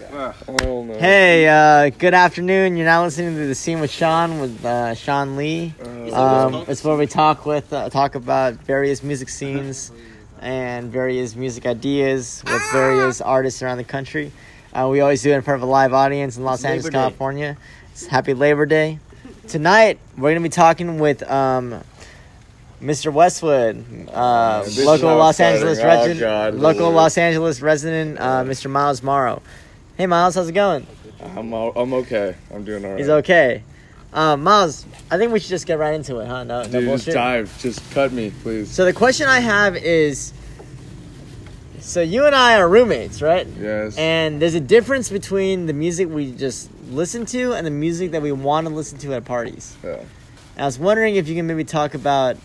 [0.00, 0.98] Oh no.
[0.98, 2.76] Hey, uh, good afternoon.
[2.76, 5.72] You're now listening to the scene with Sean with uh, Sean Lee.
[6.12, 9.92] Um, it's where we talk with uh, talk about various music scenes
[10.40, 14.32] and various music ideas with various artists around the country.
[14.72, 16.84] Uh, we always do it in front of a live audience in Los It's Angeles,
[16.86, 17.56] Labor California.
[17.92, 18.98] It's Happy Labor Day.
[19.46, 21.80] Tonight we're gonna be talking with um,
[22.82, 23.12] Mr.
[23.12, 25.38] Westwood, uh, this local Los.
[25.38, 28.68] Angeles Oh, resident, God, local Los Angeles resident, uh, Mr.
[28.68, 29.40] Miles Morrow.
[29.96, 30.86] Hey Miles, how's it going?
[31.22, 32.34] I'm I'm okay.
[32.52, 32.98] I'm doing alright.
[32.98, 33.62] He's okay.
[34.12, 36.44] Um, Miles, I think we should just get right into it, huh?
[36.44, 37.56] No, no Dude, just dive.
[37.60, 38.70] Just cut me, please.
[38.70, 40.32] So the question I have is,
[41.80, 43.46] so you and I are roommates, right?
[43.58, 43.96] yes.
[43.96, 48.22] And there's a difference between the music we just listen to and the music that
[48.22, 49.76] we want to listen to at parties.
[49.82, 50.00] yeah.
[50.56, 52.36] And I was wondering if you can maybe talk about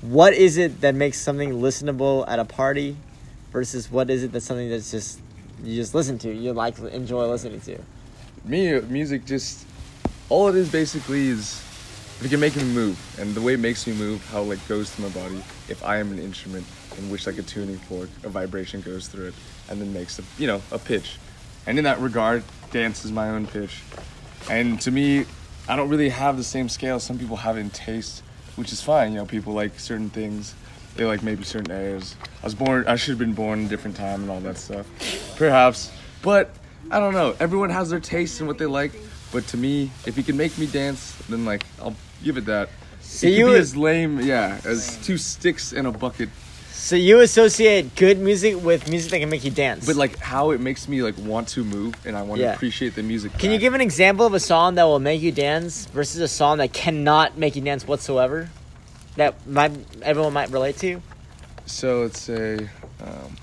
[0.00, 2.96] what is it that makes something listenable at a party
[3.52, 5.20] versus what is it that's something that's just
[5.62, 7.78] you just listen to, you like enjoy listening to.
[8.44, 9.66] Me, music just
[10.28, 11.62] all it is basically is
[12.18, 14.44] if it can make me move, and the way it makes me move, how it
[14.44, 15.42] like goes through my body.
[15.68, 16.64] If I am an instrument
[16.96, 19.34] in which like a tuning fork, a vibration goes through it,
[19.68, 21.18] and then makes a you know a pitch.
[21.66, 23.82] And in that regard, dance is my own pitch.
[24.50, 25.24] And to me,
[25.68, 28.22] I don't really have the same scale some people have in taste,
[28.56, 29.12] which is fine.
[29.12, 30.54] You know, people like certain things.
[30.94, 32.14] They like maybe certain areas.
[32.42, 32.86] I was born.
[32.86, 34.86] I should have been born a different time and all that stuff,
[35.36, 35.90] perhaps.
[36.22, 36.50] But
[36.90, 37.34] I don't know.
[37.40, 38.92] Everyone has their taste and what they like.
[39.32, 42.68] But to me, if you can make me dance, then like I'll give it that.
[43.00, 46.30] So it you be as lame, yeah, as two sticks in a bucket.
[46.70, 49.86] So you associate good music with music that can make you dance.
[49.86, 52.48] But like how it makes me like want to move and I want Yeah.
[52.50, 53.38] to appreciate the music.
[53.38, 56.28] Can you give an example of a song that will make you dance versus a
[56.28, 58.50] song that cannot make you dance whatsoever?
[59.16, 61.00] That might everyone might relate to.
[61.66, 62.68] So let's say
[63.00, 63.36] um,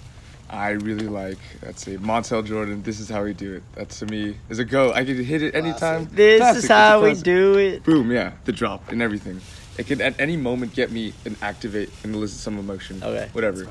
[0.52, 2.84] I really like let's say Montell Jordan.
[2.84, 3.64] This is how we do it.
[3.76, 4.92] That to me is a go.
[4.92, 6.10] I could hit it anytime.
[6.12, 7.84] This Classic, is how we do it.
[7.84, 9.40] Boom, yeah, the drop and everything.
[9.78, 13.02] It can at any moment get me and activate and elicit some emotion.
[13.02, 13.30] Okay.
[13.32, 13.66] Whatever.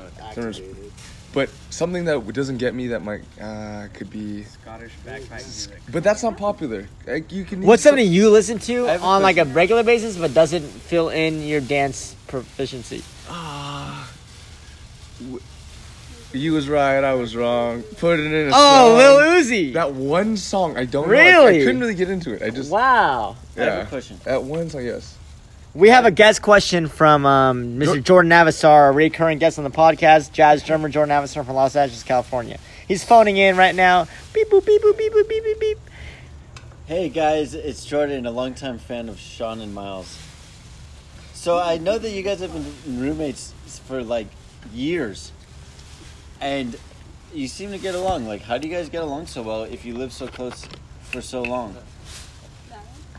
[1.33, 4.43] But something that doesn't get me that might uh, could be.
[4.43, 5.79] Scottish bagpipe music.
[5.89, 6.87] But that's not popular.
[7.05, 7.61] Like you can.
[7.61, 10.63] What's something you listen to I have a on like a regular basis but doesn't
[10.63, 13.03] fill in your dance proficiency?
[13.29, 14.11] Ah.
[15.21, 15.39] w-
[16.33, 17.83] you was right, I was wrong.
[17.97, 18.59] Put it in a song.
[18.61, 18.97] Oh, song.
[18.97, 19.73] Lil Uzi.
[19.73, 21.13] That one song, I don't know.
[21.13, 21.61] I- Really?
[21.61, 22.41] I, couldn't really get into it.
[22.41, 23.35] I just wow.
[23.55, 23.81] I have yeah.
[23.81, 24.19] a question.
[24.23, 25.17] That one song, yes.
[25.73, 27.85] We have a guest question from um, Mr.
[27.85, 31.75] Go- Jordan Navisar, a recurring guest on the podcast, jazz drummer Jordan Navisar from Los
[31.75, 32.59] Angeles, California.
[32.87, 34.05] He's phoning in right now.
[34.33, 35.77] Beep boop beep boop beep boop beep beep beep.
[36.87, 40.19] Hey guys, it's Jordan, a longtime fan of Sean and Miles.
[41.33, 43.53] So I know that you guys have been roommates
[43.87, 44.27] for like
[44.73, 45.31] years,
[46.41, 46.75] and
[47.33, 48.25] you seem to get along.
[48.27, 50.65] Like, how do you guys get along so well if you live so close
[51.03, 51.75] for so long?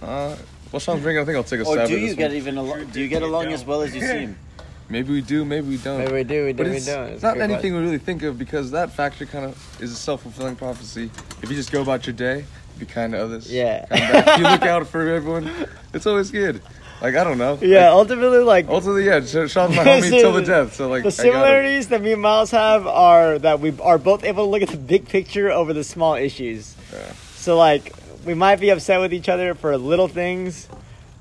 [0.03, 0.37] Uh,
[0.71, 1.23] well, Sean's ringing.
[1.23, 2.37] I think I'll take a Or stab do at you this get one.
[2.37, 4.37] even al- do you get along as well as you seem?
[4.89, 6.01] Maybe we do, maybe we don't.
[6.01, 7.09] Maybe we do, we do, But we it's don't.
[7.11, 9.91] It's a not good anything we really think of because that factor kind of is
[9.91, 11.09] a self-fulfilling prophecy.
[11.41, 12.45] If you just go about your day,
[12.79, 13.51] be kind to others.
[13.51, 13.87] Yeah.
[13.87, 14.27] kind back.
[14.29, 15.51] If you look out for everyone.
[15.95, 16.61] It's always good.
[17.03, 17.59] Like I don't know.
[17.61, 19.21] Yeah, Like, ultimately, like ultimately, yeah.
[19.21, 20.75] Sh- Sean's my homie till the death.
[20.75, 21.23] So like, the I got it.
[21.23, 24.69] similarities that me and Miles have are that we are both able to look at
[24.69, 26.77] the big picture over the small issues.
[26.93, 27.13] Yeah.
[27.35, 27.93] So like,
[28.25, 30.69] we might be upset with each other for little things.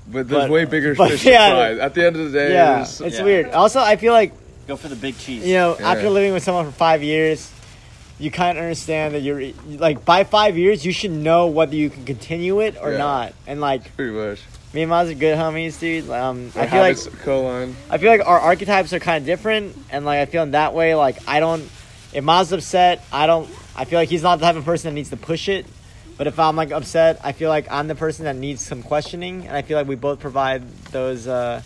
[0.06, 1.48] But there's But- way bigger but fish yeah.
[1.48, 1.84] to fry.
[1.84, 3.22] At the end of the day, yeah, it's Yeah.
[3.24, 3.50] weird.
[3.50, 4.32] Also, I feel like
[4.68, 5.44] Go for the big cheese.
[5.44, 5.90] you know, Yeah.
[5.90, 7.50] after living with someone for five years,
[8.22, 11.90] you kind of understand that you're like by five years you should know whether you
[11.90, 12.98] can continue it or Yeah.
[12.98, 13.34] not.
[13.46, 14.40] And like pretty much.
[14.72, 16.08] me and Miles are good homies, dude.
[16.08, 16.96] Um, I feel like.
[17.90, 20.72] I feel like our archetypes are kind of different, and like I feel in that
[20.74, 21.68] way, like I don't.
[22.12, 23.50] If Miles is upset, I don't.
[23.74, 25.66] I feel like he's not the type of person that needs to push it.
[26.18, 29.46] But if I'm like upset, I feel like I'm the person that needs some questioning,
[29.48, 30.62] and I feel like we both provide
[30.92, 31.62] those uh,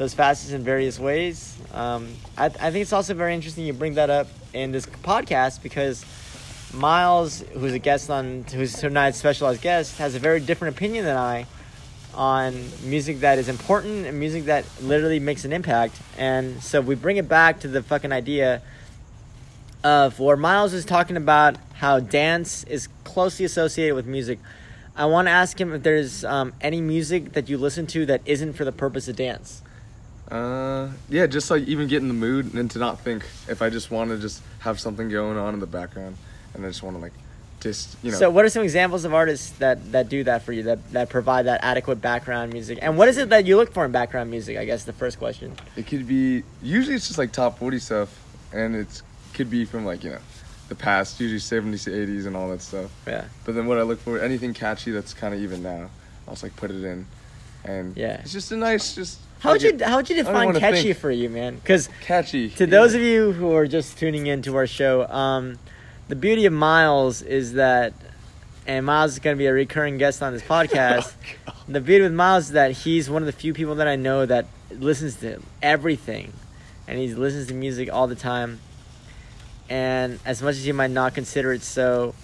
[0.00, 1.54] those facets in various ways.
[1.74, 5.62] Um, I, I think it's also very interesting you bring that up in this podcast
[5.62, 6.06] because
[6.72, 11.18] Miles, who's a guest on, who's tonight's specialized guest, has a very different opinion than
[11.18, 11.44] I
[12.14, 16.00] on music that is important and music that literally makes an impact.
[16.16, 18.62] And so we bring it back to the fucking idea
[19.84, 24.38] of where Miles is talking about how dance is closely associated with music.
[24.96, 28.22] I want to ask him if there's um, any music that you listen to that
[28.24, 29.60] isn't for the purpose of dance.
[30.30, 33.24] Uh, yeah, just like even get in the mood and to not think.
[33.48, 36.16] If I just want to just have something going on in the background,
[36.54, 37.12] and I just want to like,
[37.60, 38.16] just you know.
[38.18, 41.08] So, what are some examples of artists that, that do that for you, that, that
[41.08, 42.78] provide that adequate background music?
[42.80, 44.56] And what is it that you look for in background music?
[44.56, 45.52] I guess the first question.
[45.76, 48.16] It could be usually it's just like top forty stuff,
[48.52, 49.02] and it's
[49.34, 50.18] could be from like you know,
[50.68, 52.90] the past, usually 70s, 80s, and all that stuff.
[53.06, 53.24] Yeah.
[53.44, 55.90] But then what I look for, anything catchy that's kind of even now,
[56.28, 57.06] I'll just like put it in,
[57.64, 58.20] and Yeah.
[58.20, 60.98] it's just a nice, just How would you how would you define catchy think.
[60.98, 61.56] for you, man?
[61.56, 62.50] Because catchy.
[62.50, 65.58] to those of you who are just tuning in to our show, um,
[66.08, 67.94] the beauty of Miles is that,
[68.66, 71.14] and Miles is going to be a recurring guest on this podcast.
[71.66, 74.26] the beauty with Miles is that he's one of the few people that I know
[74.26, 76.34] that listens to everything,
[76.86, 78.60] and he listens to music all the time.
[79.70, 82.14] And as much as you might not consider it so,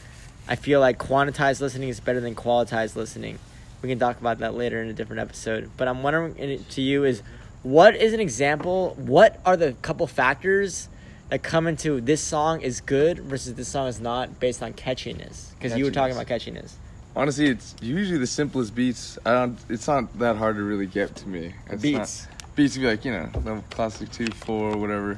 [0.47, 3.36] I feel like quantized listening is better than qualitized listening.
[3.83, 5.71] We can talk about that later in a different episode.
[5.77, 7.23] But I'm wondering to you is
[7.63, 8.95] what is an example?
[8.97, 10.89] What are the couple factors
[11.29, 15.53] that come into this song is good versus this song is not based on catchiness?
[15.55, 16.75] Because you were talking about catchiness.
[17.17, 19.19] Honestly, it's usually the simplest beats.
[19.25, 19.59] I don't.
[19.69, 21.55] It's not that hard to really get to me.
[21.71, 22.27] It's Beats.
[22.27, 25.17] Not, beats would be like you know the classic two four whatever.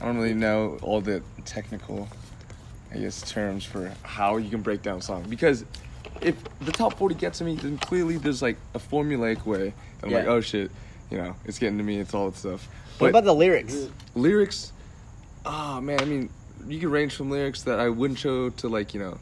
[0.00, 2.08] I don't really know all the technical,
[2.92, 5.64] I guess, terms for how you can break down a song because
[6.22, 9.72] if the top forty gets to me, then clearly there's like a formulaic way.
[10.02, 10.70] I'm like, oh shit,
[11.10, 11.98] you know, it's getting to me.
[11.98, 12.68] It's all that stuff.
[12.98, 13.88] What about the lyrics?
[14.14, 14.72] lyrics
[15.46, 16.28] ah man i mean
[16.66, 19.16] you can range from lyrics that i wouldn't show to like you know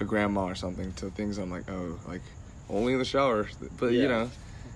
[0.00, 2.20] a grandma or something to things i'm like oh like
[2.68, 3.48] only in the shower
[3.78, 4.30] but you know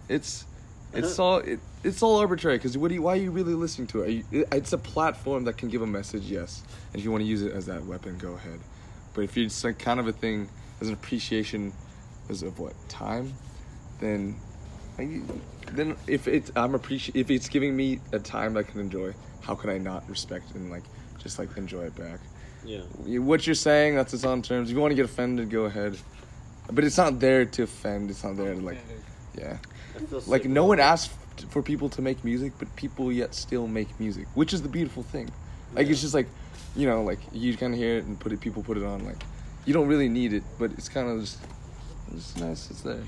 [0.08, 0.46] it's
[0.94, 3.86] it's all it, it's all arbitrary because what do you, why are you really listening
[3.88, 4.06] to it?
[4.06, 6.62] Are you, it it's a platform that can give a message yes
[6.92, 8.60] and if you want to use it as that weapon go ahead
[9.12, 10.48] but if it's like kind of a thing
[10.84, 11.72] as an appreciation
[12.28, 13.32] as of what time
[14.00, 14.36] then
[15.72, 19.54] then if it's I'm appreci- if it's giving me a time I can enjoy, how
[19.54, 20.84] can I not respect and like
[21.18, 22.20] just like enjoy it back?
[22.64, 22.80] Yeah.
[23.18, 24.70] What you're saying, that's its own terms.
[24.70, 25.98] If you want to get offended, go ahead.
[26.70, 28.10] But it's not there to offend.
[28.10, 28.78] It's not there to like,
[29.36, 29.58] yeah.
[30.26, 31.10] Like no one asked
[31.50, 35.02] for people to make music, but people yet still make music, which is the beautiful
[35.02, 35.30] thing.
[35.74, 36.28] Like it's just like,
[36.76, 38.40] you know, like you kind of hear it and put it.
[38.40, 39.04] People put it on.
[39.04, 39.22] Like
[39.64, 41.38] you don't really need it, but it's kind of just,
[42.14, 42.70] it's nice.
[42.70, 43.02] It's there.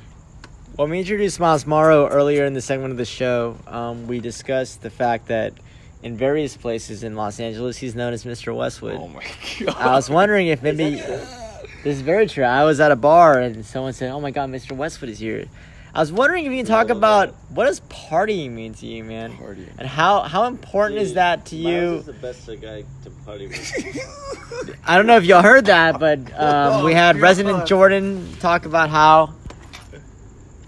[0.76, 4.82] When we introduced Miles Morrow earlier in the segment of the show, um, we discussed
[4.82, 5.54] the fact that
[6.02, 8.54] in various places in Los Angeles, he's known as Mr.
[8.54, 8.96] Westwood.
[8.96, 9.24] Oh my
[9.64, 9.74] god.
[9.78, 12.44] I was wondering if maybe this is very true.
[12.44, 14.76] I was at a bar and someone said, "Oh my God, Mr.
[14.76, 15.46] Westwood is here."
[15.96, 19.32] I was wondering if you can talk about what does partying mean to you, man,
[19.38, 19.70] Partying.
[19.78, 21.80] and how how important is that to you?
[21.92, 24.78] Miles is the best guy to party with.
[24.84, 27.66] I don't know if y'all heard that, but um, we had Oh, Resident God.
[27.66, 29.32] Jordan talk about how.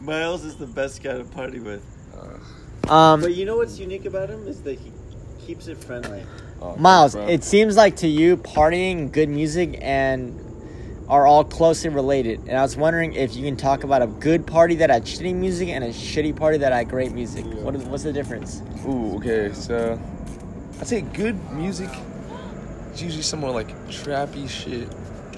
[0.00, 1.84] Miles is the best guy to party with.
[2.88, 4.90] Um, But you know what's unique about him is that he
[5.46, 6.22] keeps it friendly.
[6.62, 7.26] Oh, Miles, bro.
[7.26, 10.40] it seems like to you, partying, good music, and
[11.08, 12.40] are all closely related.
[12.48, 15.34] And I was wondering if you can talk about a good party that had shitty
[15.34, 17.44] music and a shitty party that had great music.
[17.46, 18.62] What is, what's the difference?
[18.86, 19.98] Ooh, okay, so
[20.80, 21.88] I'd say good music
[22.92, 24.88] is usually somewhere like trappy shit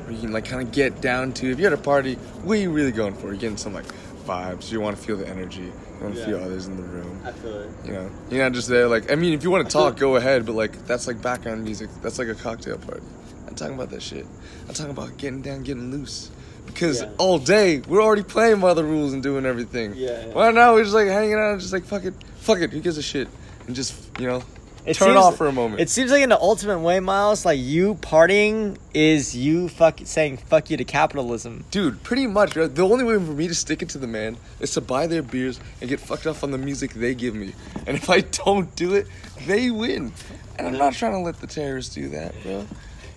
[0.05, 1.51] where you can like kind of get down to.
[1.51, 3.29] If you're at a party, what are you really going for?
[3.29, 3.87] You're getting some like
[4.27, 4.73] vibes.
[4.73, 5.63] You want to feel the energy.
[5.63, 6.27] You want to Yeah.
[6.27, 7.21] feel others in the room.
[7.25, 7.71] I feel it.
[7.85, 9.13] You know, you're not just there like.
[9.13, 10.47] I mean, if you want to talk, go ahead.
[10.47, 11.91] But like, that's like background music.
[12.03, 13.03] That's like a cocktail party.
[13.51, 14.27] I'm talking about that shit.
[14.69, 16.31] I'm talking about getting down, getting loose.
[16.67, 17.09] Because Yeah.
[17.19, 19.95] all day we're already playing by the rules and doing everything.
[19.97, 20.33] Yeah, yeah.
[20.33, 22.71] Why now we're just like hanging out, and just like fuck it, fuck it.
[22.71, 23.29] Who gives a shit?
[23.67, 24.43] And just you know,
[24.87, 25.81] It turn seems- off for a moment.
[25.81, 30.37] It seems like in the ultimate way, Miles, like you partying is you fuck saying
[30.37, 31.65] fuck you to capitalism.
[31.73, 32.55] Dude, pretty much.
[32.55, 32.73] Right?
[32.73, 35.23] The only way for me to stick it to the man is to buy their
[35.23, 37.53] beers and get fucked off on the music they give me.
[37.87, 39.09] And if I don't do it,
[39.47, 40.13] they win.
[40.57, 42.67] And I'm not trying to let the terrorists do that, bro.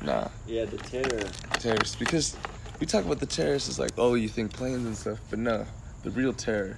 [0.04, 1.24] Nah, Yeah, the terror.
[1.60, 1.96] terrorists.
[1.96, 2.36] Because
[2.80, 5.20] we talk about the terrorists as like, oh, you think planes and stuff.
[5.30, 5.66] But no,
[6.04, 6.78] the real terror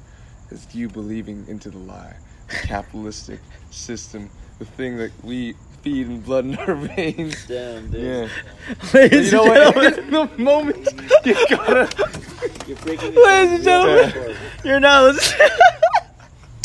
[0.52, 2.16] is you believing into the lie.
[2.50, 3.40] The capitalistic
[3.72, 4.30] system,
[4.60, 7.46] the thing that we feed and blood in our veins.
[7.48, 8.04] Damn, dude.
[8.04, 8.76] Yeah.
[8.94, 9.96] Ladies You know and what?
[9.96, 10.88] gentlemen, In the moment,
[11.26, 11.90] you gotta.
[12.68, 14.12] You're breaking Ladies and gentlemen.
[14.12, 15.50] to you're not listening.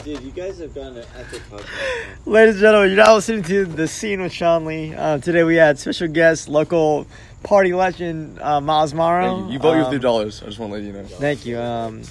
[0.05, 2.27] Dude, you guys have gone to epic podcast.
[2.27, 4.95] Ladies and gentlemen, you're now listening to the scene with Sean Lee.
[4.95, 7.07] Uh, today we had special guest, local
[7.43, 9.37] party legend uh, Miles Morrow.
[9.37, 9.53] Thank you.
[9.53, 10.43] You vote with Um, your dollars.
[10.43, 11.05] I just want to let you know.
[11.05, 11.59] Thank you.
[11.59, 12.03] Um,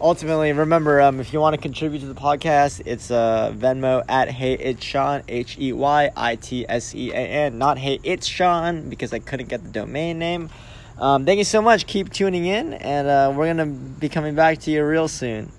[0.00, 4.30] ultimately, remember, um, if you want to contribute to the podcast, it's uh, Venmo at
[4.30, 8.26] Hey It's Sean, H E Y I T S E A N, not Hey It's
[8.26, 10.48] Sean, because I couldn't get the domain name.
[10.98, 11.86] Um, thank you so much.
[11.86, 15.52] Keep tuning in, and uh, we're going to be coming back to you real soon.